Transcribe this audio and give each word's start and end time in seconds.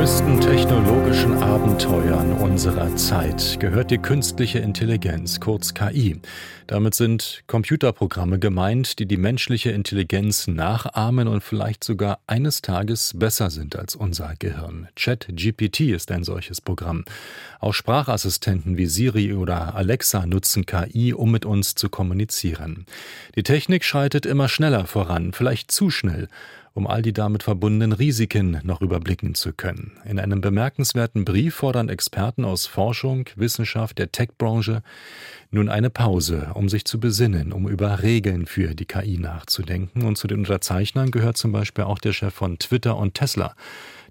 Größten 0.00 0.40
technologischen 0.40 1.42
Abenteuern 1.42 2.32
unserer 2.32 2.96
Zeit 2.96 3.60
gehört 3.60 3.90
die 3.90 3.98
künstliche 3.98 4.58
Intelligenz, 4.58 5.40
kurz 5.40 5.74
KI. 5.74 6.18
Damit 6.66 6.94
sind 6.94 7.42
Computerprogramme 7.46 8.38
gemeint, 8.38 8.98
die 8.98 9.04
die 9.04 9.18
menschliche 9.18 9.72
Intelligenz 9.72 10.46
nachahmen 10.46 11.28
und 11.28 11.42
vielleicht 11.42 11.84
sogar 11.84 12.20
eines 12.26 12.62
Tages 12.62 13.12
besser 13.14 13.50
sind 13.50 13.76
als 13.76 13.94
unser 13.94 14.36
Gehirn. 14.38 14.88
ChatGPT 14.96 15.80
ist 15.80 16.10
ein 16.12 16.24
solches 16.24 16.62
Programm. 16.62 17.04
Auch 17.58 17.74
Sprachassistenten 17.74 18.78
wie 18.78 18.86
Siri 18.86 19.34
oder 19.34 19.74
Alexa 19.74 20.24
nutzen 20.24 20.64
KI, 20.64 21.12
um 21.12 21.30
mit 21.30 21.44
uns 21.44 21.74
zu 21.74 21.90
kommunizieren. 21.90 22.86
Die 23.36 23.42
Technik 23.42 23.84
schreitet 23.84 24.24
immer 24.24 24.48
schneller 24.48 24.86
voran, 24.86 25.34
vielleicht 25.34 25.70
zu 25.70 25.90
schnell 25.90 26.28
um 26.80 26.86
all 26.86 27.02
die 27.02 27.12
damit 27.12 27.42
verbundenen 27.42 27.92
Risiken 27.92 28.58
noch 28.62 28.80
überblicken 28.80 29.34
zu 29.34 29.52
können. 29.52 29.98
In 30.06 30.18
einem 30.18 30.40
bemerkenswerten 30.40 31.26
Brief 31.26 31.56
fordern 31.56 31.90
Experten 31.90 32.46
aus 32.46 32.66
Forschung, 32.66 33.28
Wissenschaft, 33.36 33.98
der 33.98 34.12
Tech-Branche 34.12 34.82
nun 35.50 35.68
eine 35.68 35.90
Pause, 35.90 36.52
um 36.54 36.70
sich 36.70 36.86
zu 36.86 36.98
besinnen, 36.98 37.52
um 37.52 37.68
über 37.68 38.02
Regeln 38.02 38.46
für 38.46 38.74
die 38.74 38.86
KI 38.86 39.18
nachzudenken. 39.18 40.06
Und 40.06 40.16
zu 40.16 40.26
den 40.26 40.38
Unterzeichnern 40.38 41.10
gehört 41.10 41.36
zum 41.36 41.52
Beispiel 41.52 41.84
auch 41.84 41.98
der 41.98 42.14
Chef 42.14 42.32
von 42.32 42.58
Twitter 42.58 42.96
und 42.96 43.12
Tesla, 43.12 43.54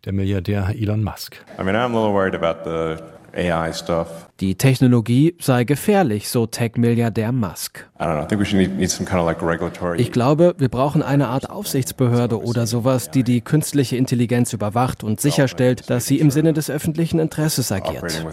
der 0.06 0.14
Milliardär 0.14 0.70
Elon 0.76 1.04
Musk. 1.04 1.44
I 1.60 1.64
mean, 1.64 1.76
I'm 1.76 1.96
a 1.96 2.00
little 2.00 2.14
worried 2.14 2.36
about 2.36 2.70
the. 2.70 3.19
Die 4.40 4.56
Technologie 4.56 5.36
sei 5.40 5.64
gefährlich, 5.66 6.30
so 6.30 6.46
Tech-Milliardär 6.46 7.32
Musk. 7.32 7.90
Ich 9.98 10.12
glaube, 10.12 10.56
wir 10.58 10.70
brauchen 10.70 11.04
eine 11.04 11.28
Art 11.28 11.50
Aufsichtsbehörde 11.50 12.42
oder 12.42 12.66
sowas, 12.66 13.12
die 13.12 13.24
die 13.24 13.42
künstliche 13.42 13.98
Intelligenz 13.98 14.54
überwacht 14.54 15.04
und 15.04 15.20
sicherstellt, 15.20 15.90
dass 15.90 16.06
sie 16.06 16.20
im 16.20 16.32
Sinne 16.32 16.54
des 16.54 16.70
öffentlichen 16.70 17.20
Interesses 17.20 17.72
agiert. 17.72 18.24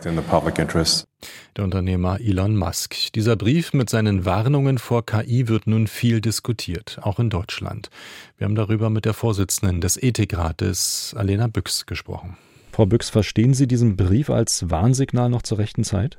Der 1.56 1.64
Unternehmer 1.64 2.20
Elon 2.20 2.56
Musk. 2.56 2.94
Dieser 3.14 3.36
Brief 3.36 3.72
mit 3.72 3.90
seinen 3.90 4.24
Warnungen 4.24 4.78
vor 4.78 5.04
KI 5.04 5.48
wird 5.48 5.66
nun 5.66 5.86
viel 5.86 6.20
diskutiert, 6.20 6.98
auch 7.02 7.18
in 7.18 7.30
Deutschland. 7.30 7.90
Wir 8.36 8.44
haben 8.44 8.54
darüber 8.54 8.90
mit 8.90 9.06
der 9.06 9.14
Vorsitzenden 9.14 9.80
des 9.80 10.00
Ethikrates, 10.00 11.14
Alena 11.16 11.46
Büchs, 11.46 11.86
gesprochen. 11.86 12.36
Frau 12.76 12.84
Büchs, 12.84 13.08
verstehen 13.08 13.54
Sie 13.54 13.66
diesen 13.66 13.96
Brief 13.96 14.28
als 14.28 14.68
Warnsignal 14.68 15.30
noch 15.30 15.40
zur 15.40 15.56
rechten 15.56 15.82
Zeit? 15.82 16.18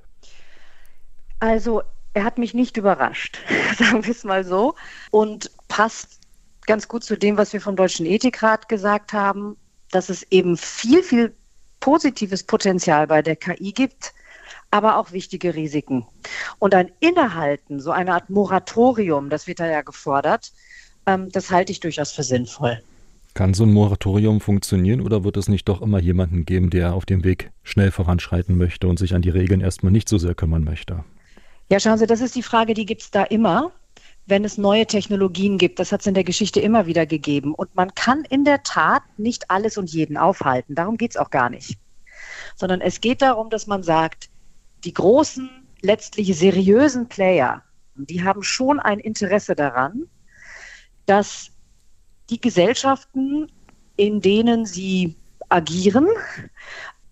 Also, 1.40 1.84
er 2.16 2.24
hat 2.24 2.40
mich 2.40 2.56
nicht 2.56 2.78
überrascht, 2.78 3.38
sagen 3.78 4.04
wir 4.04 4.10
es 4.10 4.24
mal 4.24 4.44
so, 4.44 4.74
und 5.12 5.52
passt 5.68 6.20
ganz 6.66 6.88
gut 6.88 7.04
zu 7.04 7.16
dem, 7.16 7.38
was 7.38 7.54
wir 7.54 7.62
vom 7.62 7.76
Deutschen 7.76 8.08
Ethikrat 8.08 8.70
gesagt 8.70 9.14
haben, 9.14 9.56
dass 9.92 10.10
es 10.10 10.24
eben 10.32 10.58
viel, 10.58 11.04
viel 11.04 11.36
positives 11.80 12.42
Potenzial 12.42 13.06
bei 13.06 13.22
der 13.22 13.36
KI 13.36 13.72
gibt, 13.72 14.16
aber 14.72 14.98
auch 14.98 15.12
wichtige 15.12 15.54
Risiken. 15.54 16.08
Und 16.58 16.74
ein 16.74 16.92
Innehalten, 17.02 17.80
so 17.80 17.92
eine 17.92 18.16
Art 18.16 18.32
Moratorium, 18.32 19.30
das 19.30 19.46
wird 19.46 19.60
da 19.60 19.68
ja 19.68 19.84
gefordert, 19.84 20.52
ähm, 21.06 21.30
das 21.32 21.52
halte 21.52 21.72
ich 21.72 21.82
durchaus 21.82 22.14
für 22.14 22.24
sinnvoll. 22.24 22.82
Kann 23.38 23.54
so 23.54 23.66
ein 23.66 23.72
Moratorium 23.72 24.42
funktionieren 24.42 25.00
oder 25.00 25.24
wird 25.24 25.38
es 25.38 25.48
nicht 25.48 25.70
doch 25.70 25.84
immer 25.84 26.00
jemanden 26.00 26.44
geben, 26.44 26.72
der 26.72 26.96
auf 26.96 27.06
dem 27.06 27.24
Weg 27.24 27.52
schnell 27.62 27.92
voranschreiten 27.92 28.58
möchte 28.58 28.88
und 28.88 28.98
sich 28.98 29.14
an 29.14 29.22
die 29.22 29.30
Regeln 29.30 29.62
erstmal 29.62 29.92
nicht 29.92 30.10
so 30.10 30.18
sehr 30.18 30.34
kümmern 30.34 30.64
möchte? 30.64 31.04
Ja, 31.70 31.80
schauen 31.80 32.00
Sie, 32.00 32.08
das 32.08 32.20
ist 32.20 32.36
die 32.36 32.42
Frage, 32.42 32.74
die 32.74 32.88
gibt 32.88 33.04
es 33.04 33.12
da 33.12 33.22
immer, 33.22 33.72
wenn 34.26 34.44
es 34.44 34.58
neue 34.58 34.88
Technologien 34.88 35.60
gibt. 35.60 35.78
Das 35.78 35.92
hat 35.92 36.02
es 36.02 36.08
in 36.08 36.16
der 36.16 36.24
Geschichte 36.24 36.60
immer 36.62 36.88
wieder 36.88 37.06
gegeben. 37.06 37.54
Und 37.54 37.76
man 37.76 37.94
kann 37.94 38.26
in 38.28 38.44
der 38.44 38.64
Tat 38.64 39.04
nicht 39.18 39.52
alles 39.52 39.78
und 39.78 39.92
jeden 39.92 40.18
aufhalten. 40.18 40.74
Darum 40.74 40.98
geht 40.98 41.12
es 41.12 41.18
auch 41.18 41.30
gar 41.30 41.52
nicht. 41.52 41.78
Sondern 42.56 42.82
es 42.82 43.02
geht 43.02 43.22
darum, 43.22 43.52
dass 43.52 43.68
man 43.68 43.84
sagt, 43.84 44.32
die 44.84 44.96
großen, 44.96 45.48
letztlich 45.84 46.36
seriösen 46.36 47.08
Player, 47.08 47.62
die 47.98 48.24
haben 48.24 48.42
schon 48.42 48.80
ein 48.80 48.98
Interesse 48.98 49.54
daran, 49.54 50.06
dass 51.06 51.52
die 52.30 52.42
Gesellschaften, 52.42 53.52
in 53.96 54.22
denen 54.22 54.66
sie 54.66 55.16
agieren, 55.50 56.08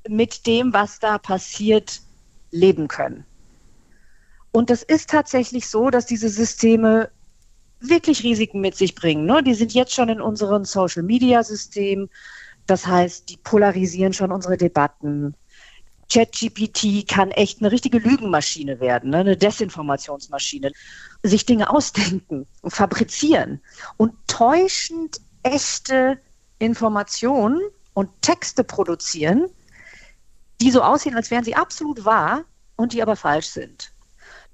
mit 0.08 0.46
dem, 0.46 0.74
was 0.74 1.00
da 1.00 1.18
passiert, 1.18 2.02
leben 2.52 2.88
können. 2.88 3.26
Und 4.52 4.70
das 4.70 4.84
ist 4.84 5.10
tatsächlich 5.10 5.68
so, 5.68 5.90
dass 5.90 6.06
diese 6.06 6.30
Systeme 6.30 7.10
wirklich 7.80 8.24
Risiken 8.24 8.62
mit 8.62 8.76
sich 8.76 8.96
bringen. 8.96 9.26
Ne? 9.26 9.44
Die 9.44 9.54
sind 9.54 9.74
jetzt 9.74 9.94
schon 9.94 10.10
in 10.10 10.22
unserem 10.22 10.64
Social-Media-System. 10.64 12.10
Das 12.68 12.88
heißt, 12.88 13.30
die 13.30 13.38
polarisieren 13.38 14.14
schon 14.14 14.32
unsere 14.32 14.58
Debatten. 14.58 15.36
ChatGPT 16.12 17.08
kann 17.08 17.32
echt 17.32 17.60
eine 17.60 17.72
richtige 17.72 17.98
Lügenmaschine 17.98 18.80
werden, 18.80 19.10
ne? 19.10 19.18
eine 19.18 19.38
Desinformationsmaschine. 19.38 20.72
Sich 21.24 21.46
Dinge 21.46 21.70
ausdenken 21.70 22.46
und 22.62 22.72
fabrizieren 22.72 23.62
und 23.98 24.14
täuschend 24.28 25.20
echte 25.44 26.20
Informationen 26.60 27.62
und 27.94 28.10
Texte 28.22 28.64
produzieren, 28.64 29.48
die 30.62 30.72
so 30.72 30.82
aussehen, 30.82 31.16
als 31.16 31.32
wären 31.32 31.44
sie 31.44 31.56
absolut 31.56 32.06
wahr 32.06 32.46
und 32.76 32.94
die 32.94 33.02
aber 33.02 33.16
falsch 33.16 33.48
sind. 33.48 33.92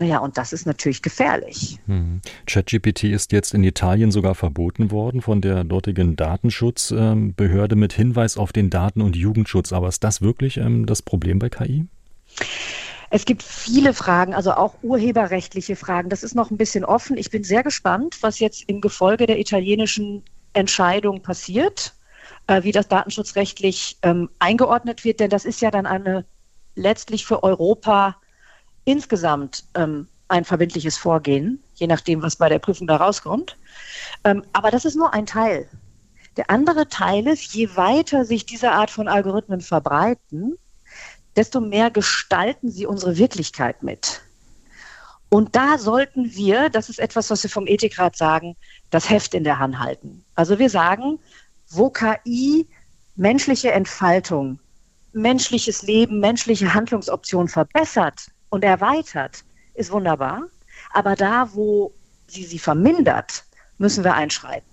Naja, 0.01 0.17
und 0.17 0.35
das 0.39 0.51
ist 0.51 0.66
natürlich 0.66 1.03
gefährlich. 1.03 1.78
Hm. 1.85 2.22
ChatGPT 2.47 3.03
ist 3.03 3.31
jetzt 3.31 3.53
in 3.53 3.63
Italien 3.63 4.09
sogar 4.09 4.34
verboten 4.34 4.89
worden 4.89 5.22
von 5.22 5.41
der 5.41 5.63
dortigen 5.63 6.16
Datenschutzbehörde 6.16 7.75
mit 7.75 7.94
Hinweis 7.94 8.35
auf 8.35 8.51
den 8.51 8.72
Daten- 8.72 9.03
und 9.03 9.16
Jugendschutz. 9.16 9.72
Aber 9.72 9.88
ist 9.90 10.03
das 10.03 10.23
wirklich 10.23 10.57
ähm, 10.57 10.88
das 10.88 11.03
Problem 11.03 11.38
bei 11.38 11.50
KI? 11.50 11.85
Es 13.11 13.25
gibt 13.25 13.44
viele 13.44 13.94
Fragen, 13.94 14.34
also 14.34 14.53
auch 14.53 14.73
urheberrechtliche 14.81 15.75
Fragen. 15.75 16.09
Das 16.09 16.23
ist 16.23 16.34
noch 16.34 16.50
ein 16.50 16.57
bisschen 16.57 16.84
offen. 16.84 17.16
Ich 17.16 17.29
bin 17.29 17.44
sehr 17.44 17.61
gespannt, 17.61 18.17
was 18.22 18.40
jetzt 18.40 18.63
im 18.67 18.81
Gefolge 18.81 19.28
der 19.28 19.38
italienischen 19.38 20.23
Entscheidung 20.53 21.22
passiert, 21.22 21.94
äh, 22.47 22.63
wie 22.63 22.72
das 22.72 22.88
datenschutzrechtlich 22.88 24.00
ähm, 24.01 24.31
eingeordnet 24.40 25.03
wird, 25.03 25.19
denn 25.19 25.29
das 25.29 25.45
ist 25.45 25.61
ja 25.61 25.69
dann 25.69 25.85
eine 25.85 26.25
letztlich 26.73 27.23
für 27.23 27.44
Europa 27.44 28.16
insgesamt 28.85 29.65
ähm, 29.75 30.07
ein 30.27 30.45
verbindliches 30.45 30.97
Vorgehen, 30.97 31.61
je 31.75 31.87
nachdem, 31.87 32.21
was 32.21 32.37
bei 32.37 32.49
der 32.49 32.59
Prüfung 32.59 32.87
da 32.87 32.95
rauskommt. 32.95 33.57
Ähm, 34.23 34.43
aber 34.53 34.71
das 34.71 34.85
ist 34.85 34.95
nur 34.95 35.13
ein 35.13 35.25
Teil. 35.25 35.67
Der 36.37 36.49
andere 36.49 36.87
Teil 36.87 37.27
ist, 37.27 37.53
je 37.53 37.75
weiter 37.75 38.23
sich 38.23 38.45
diese 38.45 38.71
Art 38.71 38.89
von 38.89 39.07
Algorithmen 39.07 39.59
verbreiten, 39.59 40.57
desto 41.35 41.59
mehr 41.59 41.91
gestalten 41.91 42.71
sie 42.71 42.85
unsere 42.85 43.17
Wirklichkeit 43.17 43.83
mit. 43.83 44.21
Und 45.29 45.55
da 45.55 45.77
sollten 45.77 46.33
wir, 46.35 46.69
das 46.69 46.89
ist 46.89 46.99
etwas, 46.99 47.29
was 47.29 47.43
wir 47.43 47.49
vom 47.49 47.67
Ethikrat 47.67 48.17
sagen, 48.17 48.55
das 48.89 49.09
Heft 49.09 49.33
in 49.33 49.43
der 49.43 49.59
Hand 49.59 49.79
halten. 49.79 50.25
Also 50.35 50.59
wir 50.59 50.69
sagen, 50.69 51.19
wo 51.69 51.89
KI 51.89 52.67
menschliche 53.15 53.71
Entfaltung, 53.71 54.59
menschliches 55.13 55.83
Leben, 55.83 56.19
menschliche 56.19 56.73
Handlungsoptionen 56.73 57.47
verbessert, 57.47 58.27
und 58.51 58.63
erweitert, 58.63 59.44
ist 59.73 59.91
wunderbar. 59.91 60.44
Aber 60.94 61.16
da, 61.16 61.50
wo 61.53 61.91
sie 62.28 62.44
sie 62.44 62.59
vermindert, 62.59 63.44
müssen 63.79 64.03
wir 64.03 64.13
einschreiten. 64.13 64.72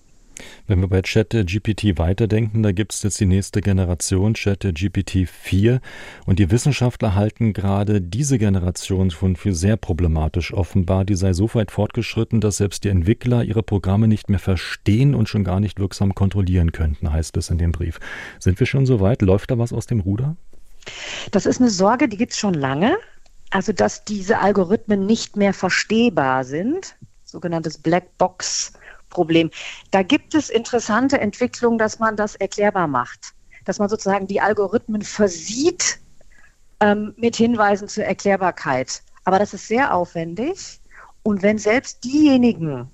Wenn 0.66 0.81
wir 0.81 0.89
bei 0.89 1.03
ChatGPT 1.03 1.99
weiterdenken, 1.99 2.62
da 2.62 2.72
gibt 2.72 2.93
es 2.93 3.03
jetzt 3.03 3.19
die 3.19 3.27
nächste 3.27 3.61
Generation, 3.61 4.34
ChatGPT 4.34 5.28
4. 5.28 5.81
Und 6.27 6.38
die 6.38 6.50
Wissenschaftler 6.50 7.15
halten 7.15 7.53
gerade 7.53 8.00
diese 8.00 8.38
Generation 8.38 9.11
schon 9.11 9.34
für 9.34 9.53
sehr 9.53 9.77
problematisch 9.77 10.53
offenbar. 10.53 11.05
Die 11.05 11.17
sei 11.17 11.33
so 11.33 11.52
weit 11.55 11.70
fortgeschritten, 11.70 12.41
dass 12.41 12.58
selbst 12.58 12.85
die 12.85 12.88
Entwickler 12.88 13.43
ihre 13.43 13.62
Programme 13.62 14.06
nicht 14.06 14.29
mehr 14.29 14.38
verstehen 14.38 15.14
und 15.14 15.29
schon 15.29 15.43
gar 15.43 15.58
nicht 15.58 15.81
wirksam 15.81 16.14
kontrollieren 16.14 16.70
könnten, 16.70 17.12
heißt 17.12 17.37
es 17.37 17.50
in 17.50 17.58
dem 17.58 17.73
Brief. 17.73 17.99
Sind 18.38 18.61
wir 18.61 18.67
schon 18.67 18.87
so 18.87 19.00
weit? 19.00 19.23
Läuft 19.23 19.50
da 19.50 19.58
was 19.58 19.73
aus 19.73 19.87
dem 19.87 20.00
Ruder? 20.00 20.37
Das 21.32 21.47
ist 21.47 21.61
eine 21.61 21.70
Sorge, 21.70 22.08
die 22.08 22.17
gibt 22.17 22.32
es 22.32 22.38
schon 22.38 22.55
lange 22.55 22.97
also 23.50 23.73
dass 23.73 24.05
diese 24.05 24.39
Algorithmen 24.39 25.06
nicht 25.06 25.37
mehr 25.37 25.55
verstehbar 25.55 26.45
sind, 26.45 26.97
sogenanntes 27.25 27.79
Blackbox-Problem. 27.79 29.50
Da 29.91 30.03
gibt 30.03 30.35
es 30.35 30.50
interessante 30.50 31.21
Entwicklungen, 31.21 31.79
dass 31.79 31.99
man 31.99 32.17
das 32.17 32.37
erklärbar 32.37 32.87
macht, 32.87 33.35
dass 33.65 33.79
man 33.79 33.89
sozusagen 33.89 34.27
die 34.27 34.41
Algorithmen 34.41 35.03
versieht 35.03 35.99
ähm, 36.81 37.15
mit 37.17 37.37
Hinweisen 37.37 37.89
zur 37.89 38.05
Erklärbarkeit. 38.05 39.03
Aber 39.25 39.39
das 39.39 39.55
ist 39.55 39.69
sehr 39.69 39.95
aufwendig. 39.95 40.81
Und 41.23 41.43
wenn 41.43 41.59
selbst 41.59 42.05
diejenigen, 42.05 42.91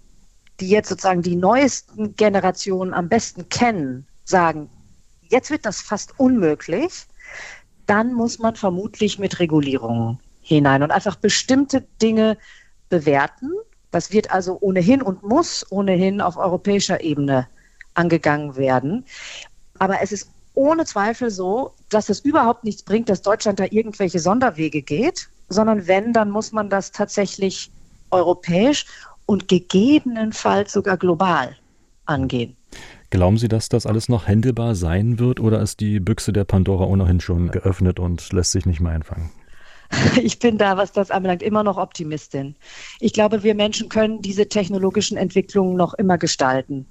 die 0.61 0.69
jetzt 0.69 0.89
sozusagen 0.89 1.23
die 1.23 1.37
neuesten 1.37 2.17
Generationen 2.17 2.95
am 2.95 3.09
besten 3.09 3.49
kennen, 3.49 4.07
sagen, 4.25 4.69
jetzt 5.29 5.51
wird 5.51 5.67
das 5.67 5.81
fast 5.81 6.19
unmöglich, 6.19 7.07
dann 7.87 8.15
muss 8.15 8.39
man 8.39 8.57
vermutlich 8.57 9.19
mit 9.19 9.39
Regulierungen 9.41 10.19
hinein 10.45 10.83
und 10.83 10.91
einfach 10.93 11.17
bestimmte 11.17 11.85
Dinge 12.01 12.39
bewerten, 12.89 13.51
Das 13.91 14.11
wird 14.13 14.33
also 14.33 14.59
ohnehin 14.61 15.03
und 15.03 15.23
muss 15.23 15.65
ohnehin 15.71 16.21
auf 16.21 16.37
europäischer 16.37 17.01
Ebene 17.01 17.47
angegangen 17.95 18.57
werden. 18.57 19.05
Aber 19.79 20.03
es 20.03 20.11
ist 20.11 20.31
ohne 20.55 20.85
Zweifel 20.85 21.31
so, 21.31 21.73
dass 21.91 22.09
es 22.09 22.21
überhaupt 22.21 22.65
nichts 22.65 22.83
bringt, 22.83 23.09
dass 23.09 23.23
Deutschland 23.23 23.61
da 23.61 23.67
irgendwelche 23.71 24.19
Sonderwege 24.19 24.83
geht, 24.83 25.29
sondern 25.49 25.87
wenn, 25.87 26.13
dann 26.13 26.31
muss 26.31 26.51
man 26.51 26.71
das 26.71 26.91
tatsächlich 26.91 27.71
europäisch 28.11 28.87
und 29.27 29.47
gegebenenfalls 29.47 30.73
sogar 30.73 30.97
global 30.97 31.57
angehen. 32.07 32.57
Glauben 33.11 33.39
Sie, 33.39 33.47
dass 33.47 33.69
das 33.69 33.87
alles 33.87 34.09
noch 34.09 34.27
händelbar 34.27 34.75
sein 34.75 35.21
wird 35.21 35.39
oder 35.39 35.61
ist 35.61 35.79
die 35.79 36.01
Büchse 36.01 36.33
der 36.33 36.45
Pandora 36.45 36.85
ohnehin 36.85 37.21
schon 37.21 37.53
geöffnet 37.53 38.01
und 38.01 38.33
lässt 38.33 38.51
sich 38.51 38.67
nicht 38.67 38.81
mehr 38.81 38.91
einfangen? 38.91 39.31
Ich 40.23 40.39
bin 40.39 40.59
da, 40.59 40.77
was 40.77 40.93
das 40.93 41.11
anbelangt, 41.11 41.43
immer 41.43 41.63
noch 41.63 41.77
Optimistin. 41.77 42.57
Ich 43.01 43.13
glaube, 43.13 43.43
wir 43.43 43.55
Menschen 43.55 43.89
können 43.89 44.23
diese 44.23 44.49
technologischen 44.49 45.17
Entwicklungen 45.17 45.77
noch 45.77 45.95
immer 45.95 46.19
gestalten. 46.19 46.87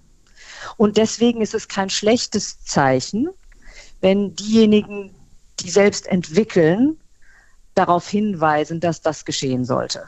Und 0.77 0.97
deswegen 0.97 1.41
ist 1.41 1.53
es 1.53 1.67
kein 1.67 1.89
schlechtes 1.89 2.63
Zeichen, 2.63 3.29
wenn 4.01 4.35
diejenigen, 4.35 5.13
die 5.59 5.69
selbst 5.69 6.07
entwickeln, 6.07 6.97
darauf 7.75 8.07
hinweisen, 8.07 8.79
dass 8.79 9.01
das 9.01 9.25
geschehen 9.25 9.65
sollte. 9.65 10.03